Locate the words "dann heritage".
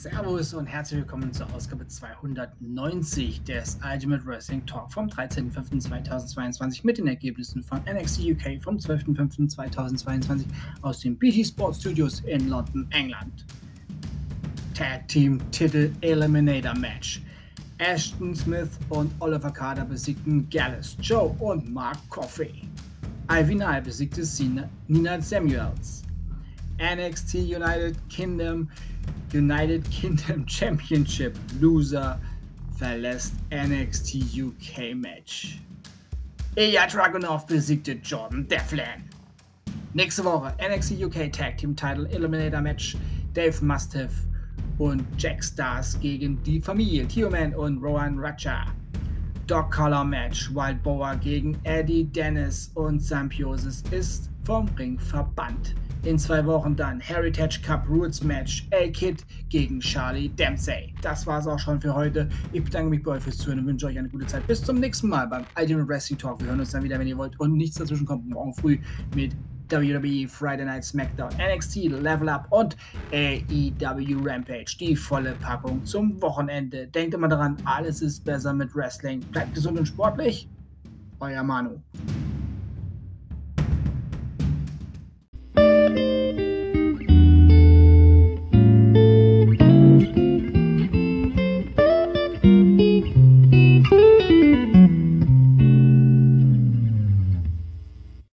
56.76-57.60